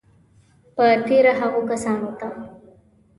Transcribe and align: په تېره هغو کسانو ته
په 0.75 0.85
تېره 1.07 1.33
هغو 1.39 1.61
کسانو 1.69 2.09
ته 2.19 2.27